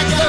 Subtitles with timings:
[0.00, 0.27] I got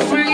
[0.00, 0.33] Follow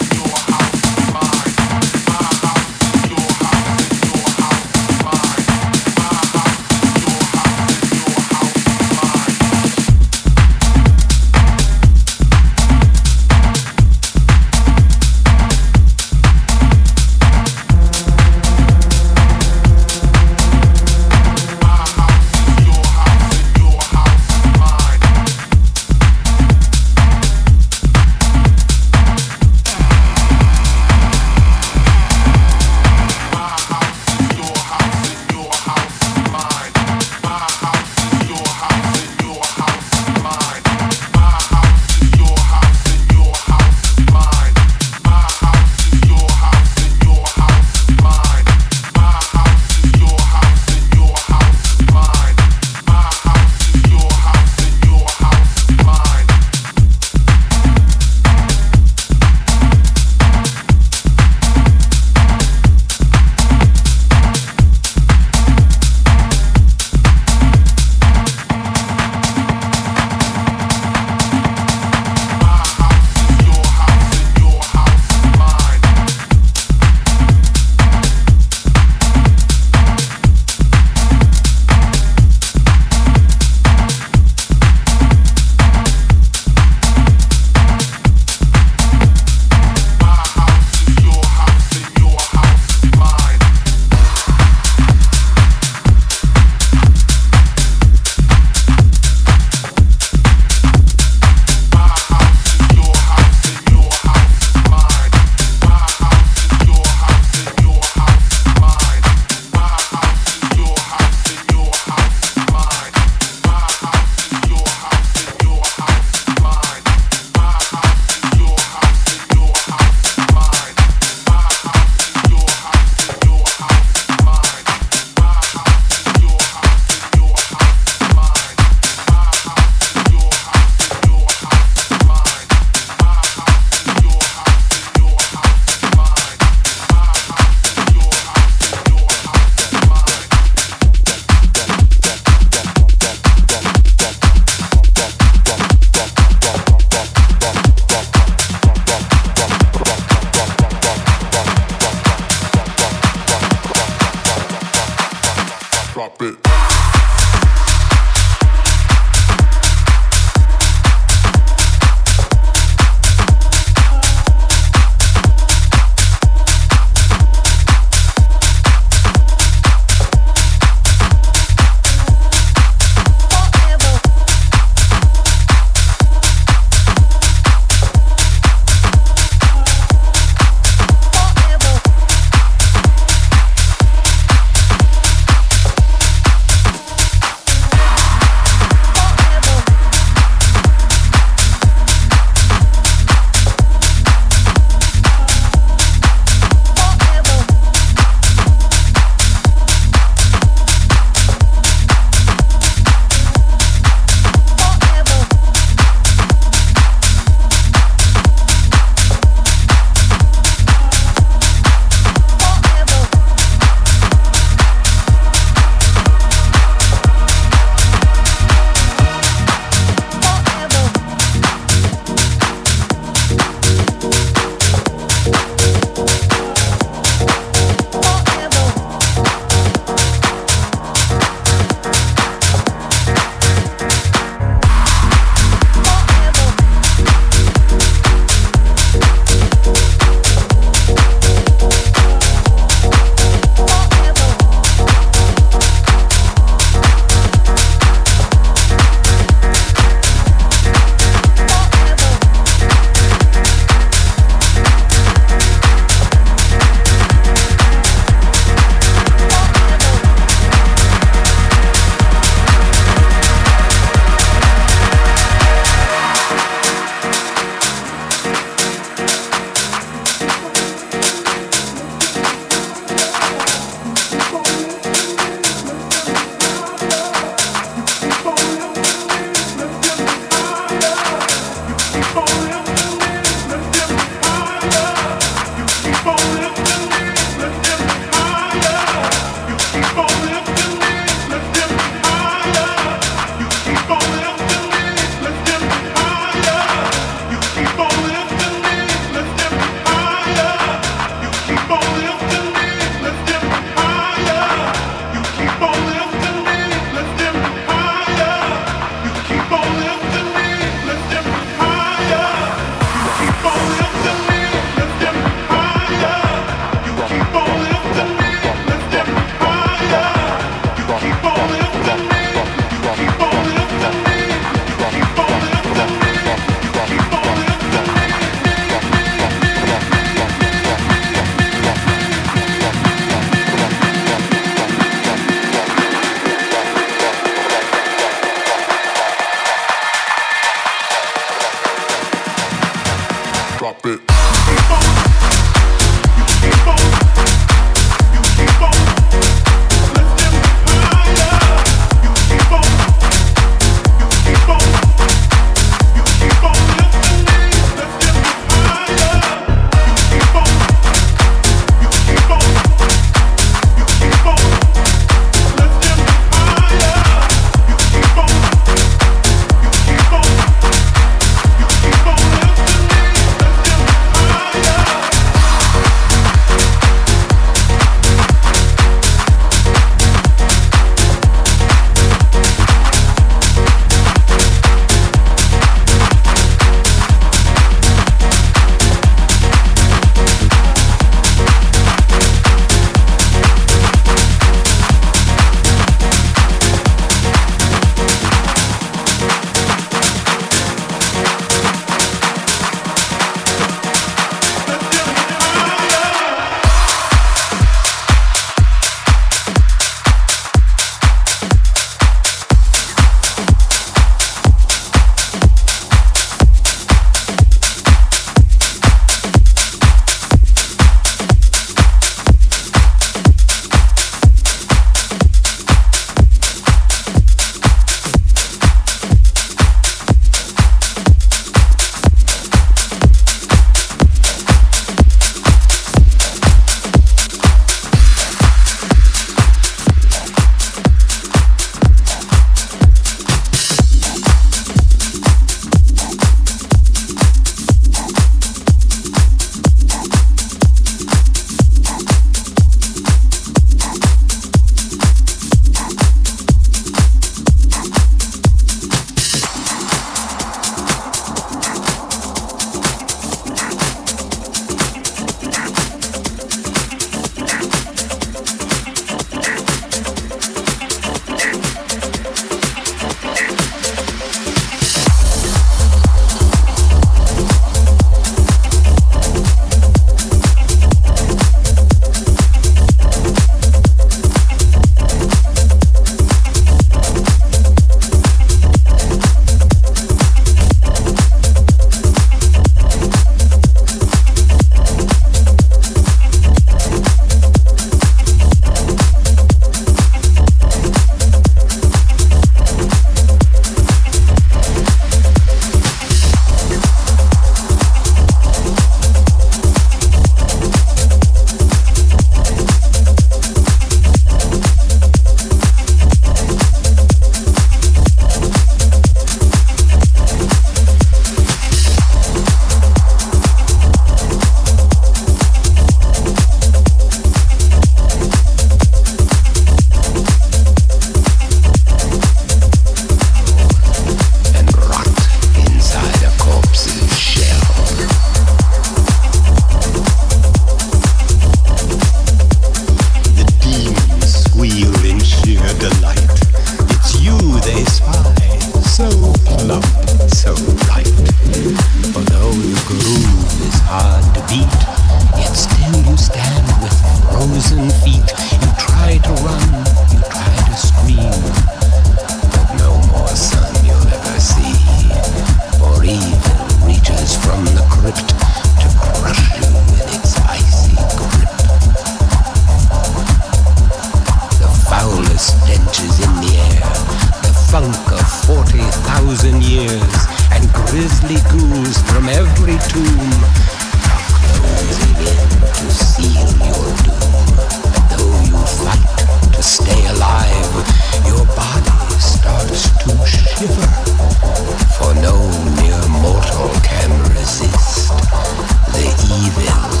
[599.31, 600.00] breathing.